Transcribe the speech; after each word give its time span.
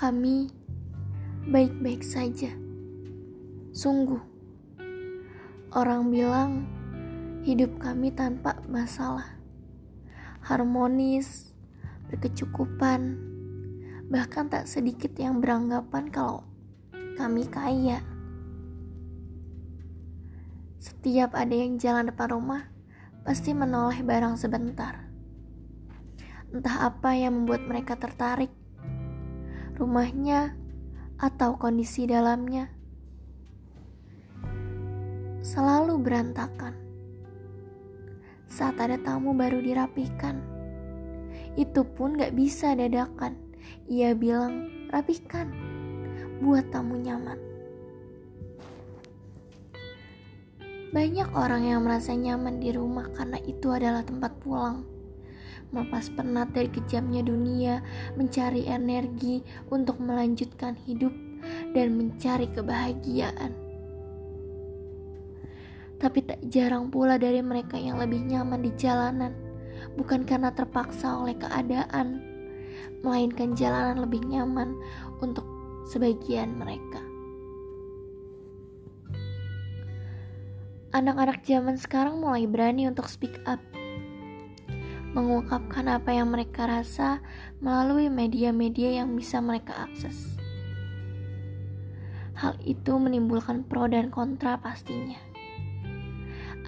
Kami 0.00 0.48
baik-baik 1.52 2.00
saja. 2.00 2.48
Sungguh, 3.68 4.16
orang 5.76 6.08
bilang 6.08 6.64
hidup 7.44 7.76
kami 7.76 8.08
tanpa 8.08 8.64
masalah, 8.64 9.36
harmonis, 10.40 11.52
berkecukupan, 12.08 13.20
bahkan 14.08 14.48
tak 14.48 14.72
sedikit 14.72 15.12
yang 15.20 15.44
beranggapan 15.44 16.08
kalau 16.08 16.48
kami 17.20 17.44
kaya. 17.44 18.00
Setiap 20.80 21.36
ada 21.36 21.52
yang 21.52 21.76
jalan 21.76 22.08
depan 22.08 22.40
rumah, 22.40 22.72
pasti 23.20 23.52
menoleh 23.52 24.00
barang 24.00 24.40
sebentar. 24.40 24.96
Entah 26.56 26.88
apa 26.88 27.12
yang 27.12 27.44
membuat 27.44 27.68
mereka 27.68 28.00
tertarik, 28.00 28.59
rumahnya 29.80 30.52
atau 31.16 31.56
kondisi 31.56 32.04
dalamnya. 32.04 32.68
Selalu 35.40 35.96
berantakan. 36.04 36.76
Saat 38.44 38.76
ada 38.76 39.00
tamu 39.00 39.32
baru 39.32 39.64
dirapikan, 39.64 40.36
itu 41.56 41.80
pun 41.96 42.20
gak 42.20 42.36
bisa 42.36 42.76
dadakan. 42.76 43.40
Ia 43.88 44.12
bilang, 44.12 44.68
rapikan, 44.92 45.48
buat 46.44 46.68
tamu 46.68 47.00
nyaman. 47.00 47.40
Banyak 50.92 51.32
orang 51.32 51.64
yang 51.64 51.80
merasa 51.88 52.12
nyaman 52.12 52.60
di 52.60 52.68
rumah 52.76 53.08
karena 53.16 53.40
itu 53.48 53.72
adalah 53.72 54.04
tempat 54.04 54.36
pulang. 54.44 54.99
Melepas 55.70 56.10
penat 56.10 56.50
dari 56.50 56.66
kejamnya 56.66 57.22
dunia, 57.22 57.78
mencari 58.18 58.66
energi 58.66 59.38
untuk 59.70 60.02
melanjutkan 60.02 60.74
hidup 60.86 61.14
dan 61.70 61.94
mencari 61.94 62.50
kebahagiaan. 62.50 63.54
Tapi 66.00 66.18
tak 66.24 66.40
jarang 66.48 66.88
pula 66.88 67.20
dari 67.20 67.44
mereka 67.44 67.76
yang 67.76 68.00
lebih 68.00 68.24
nyaman 68.24 68.64
di 68.64 68.72
jalanan, 68.74 69.36
bukan 70.00 70.24
karena 70.24 70.50
terpaksa 70.50 71.20
oleh 71.20 71.36
keadaan, 71.36 72.24
melainkan 73.04 73.52
jalanan 73.52 74.02
lebih 74.08 74.24
nyaman 74.26 74.74
untuk 75.20 75.44
sebagian 75.92 76.56
mereka. 76.56 77.04
Anak-anak 80.90 81.46
zaman 81.46 81.78
sekarang 81.78 82.18
mulai 82.18 82.50
berani 82.50 82.90
untuk 82.90 83.06
speak 83.06 83.38
up, 83.46 83.62
mengungkapkan 85.10 85.90
apa 85.90 86.14
yang 86.14 86.30
mereka 86.30 86.70
rasa 86.70 87.18
melalui 87.58 88.06
media-media 88.06 89.02
yang 89.02 89.18
bisa 89.18 89.42
mereka 89.42 89.74
akses. 89.74 90.38
Hal 92.38 92.56
itu 92.62 92.94
menimbulkan 92.94 93.66
pro 93.66 93.90
dan 93.90 94.08
kontra 94.14 94.56
pastinya. 94.62 95.18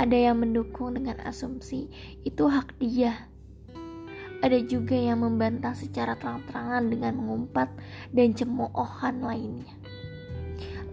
Ada 0.00 0.32
yang 0.32 0.40
mendukung 0.40 0.96
dengan 0.96 1.20
asumsi 1.20 1.92
itu 2.24 2.48
hak 2.48 2.80
dia. 2.80 3.28
Ada 4.40 4.64
juga 4.64 4.96
yang 4.96 5.20
membantah 5.20 5.76
secara 5.76 6.16
terang-terangan 6.16 6.88
dengan 6.88 7.20
mengumpat 7.20 7.68
dan 8.16 8.32
cemoohan 8.32 9.20
lainnya. 9.20 9.76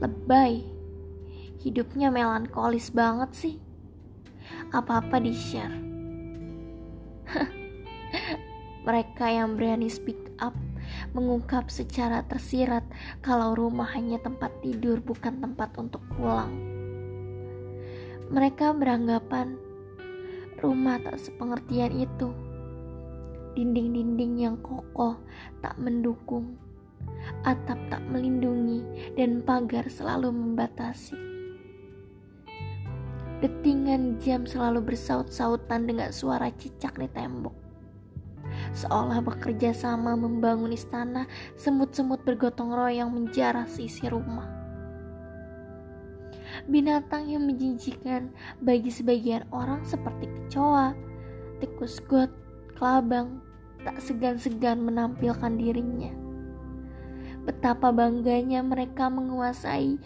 Lebay 0.04 0.68
hidupnya 1.64 2.12
melankolis 2.12 2.92
banget 2.92 3.32
sih. 3.32 3.56
Apa-apa 4.76 5.24
di-share. 5.24 5.87
Mereka 8.88 9.26
yang 9.28 9.60
berani 9.60 9.92
speak 9.92 10.32
up 10.40 10.56
mengungkap 11.12 11.68
secara 11.68 12.24
tersirat 12.24 12.84
kalau 13.20 13.52
rumah 13.56 13.88
hanya 13.92 14.20
tempat 14.24 14.52
tidur 14.64 15.04
bukan 15.04 15.44
tempat 15.44 15.76
untuk 15.76 16.00
pulang. 16.16 16.52
Mereka 18.28 18.76
beranggapan 18.76 19.56
rumah 20.60 21.00
tak 21.00 21.20
sepengertian 21.22 21.94
itu. 21.96 22.32
Dinding-dinding 23.58 24.34
yang 24.38 24.56
kokoh 24.62 25.18
tak 25.66 25.80
mendukung, 25.82 26.60
atap 27.42 27.80
tak 27.90 28.04
melindungi, 28.06 28.86
dan 29.18 29.42
pagar 29.42 29.90
selalu 29.90 30.30
membatasi. 30.30 31.37
Detingan 33.38 34.18
jam 34.18 34.50
selalu 34.50 34.82
bersaut-sautan 34.82 35.86
dengan 35.86 36.10
suara 36.10 36.50
cicak 36.58 36.98
di 36.98 37.06
tembok. 37.06 37.54
Seolah 38.74 39.22
bekerja 39.22 39.78
sama 39.78 40.18
membangun 40.18 40.74
istana, 40.74 41.30
semut-semut 41.54 42.26
bergotong 42.26 42.74
royong 42.74 43.14
menjarah 43.14 43.70
sisi 43.70 44.10
rumah. 44.10 44.50
Binatang 46.66 47.30
yang 47.30 47.46
menjijikan 47.46 48.34
bagi 48.66 48.90
sebagian 48.90 49.46
orang 49.54 49.86
seperti 49.86 50.26
kecoa, 50.26 50.98
tikus 51.62 52.02
got, 52.10 52.34
kelabang, 52.74 53.38
tak 53.86 54.02
segan-segan 54.02 54.82
menampilkan 54.82 55.54
dirinya. 55.62 56.10
Betapa 57.46 57.94
bangganya 57.94 58.66
mereka 58.66 59.14
menguasai 59.14 60.02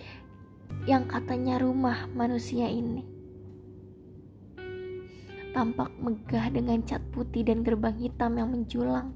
yang 0.83 1.07
katanya 1.07 1.63
rumah 1.63 2.11
manusia 2.11 2.67
ini 2.67 3.20
tampak 5.51 5.91
megah 5.99 6.47
dengan 6.51 6.79
cat 6.83 7.03
putih 7.11 7.43
dan 7.43 7.63
gerbang 7.63 7.95
hitam 7.99 8.39
yang 8.39 8.49
menjulang. 8.51 9.15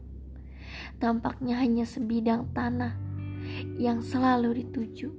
Tampaknya 0.99 1.59
hanya 1.59 1.87
sebidang 1.87 2.51
tanah 2.51 2.95
yang 3.79 4.03
selalu 4.03 4.63
dituju. 4.63 5.11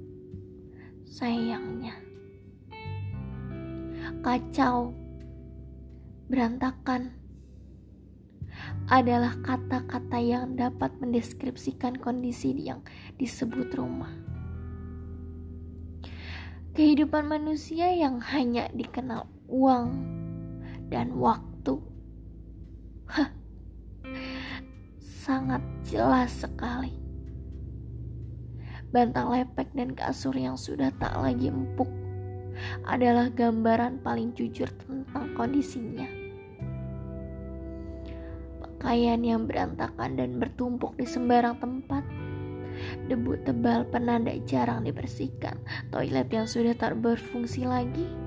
Sayangnya, 1.07 1.95
kacau, 4.21 4.91
berantakan 6.27 7.15
adalah 8.91 9.35
kata-kata 9.43 10.19
yang 10.19 10.59
dapat 10.59 10.91
mendeskripsikan 10.99 11.95
kondisi 11.99 12.51
yang 12.55 12.83
disebut 13.15 13.71
rumah. 13.75 14.11
Kehidupan 16.77 17.25
manusia 17.25 17.89
yang 17.89 18.21
hanya 18.21 18.69
dikenal 18.69 19.25
uang, 19.49 20.16
dan 20.87 21.15
waktu. 21.15 21.79
Sangat 25.27 25.59
jelas 25.83 26.31
sekali. 26.43 26.95
Bantal 28.87 29.35
lepek 29.35 29.67
dan 29.75 29.91
kasur 29.91 30.31
yang 30.31 30.55
sudah 30.55 30.87
tak 30.95 31.11
lagi 31.19 31.51
empuk 31.51 31.91
adalah 32.87 33.27
gambaran 33.27 33.99
paling 33.99 34.31
jujur 34.31 34.71
tentang 34.87 35.35
kondisinya. 35.35 36.07
Pakaian 38.63 39.19
yang 39.19 39.43
berantakan 39.45 40.15
dan 40.15 40.39
bertumpuk 40.39 40.95
di 40.95 41.03
sembarang 41.03 41.59
tempat. 41.59 42.07
Debu 43.11 43.41
tebal 43.43 43.83
penanda 43.91 44.31
jarang 44.47 44.87
dibersihkan. 44.87 45.59
Toilet 45.91 46.31
yang 46.31 46.47
sudah 46.47 46.71
tak 46.77 46.95
berfungsi 47.03 47.67
lagi 47.67 48.26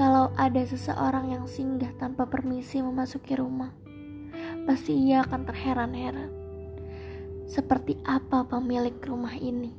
Jikalau 0.00 0.32
ada 0.32 0.64
seseorang 0.64 1.28
yang 1.28 1.44
singgah 1.44 1.92
tanpa 2.00 2.24
permisi 2.24 2.80
memasuki 2.80 3.36
rumah, 3.36 3.68
pasti 4.64 4.96
ia 4.96 5.20
akan 5.20 5.44
terheran-heran. 5.44 6.32
Seperti 7.44 8.00
apa 8.08 8.48
pemilik 8.48 8.96
rumah 9.04 9.36
ini? 9.36 9.76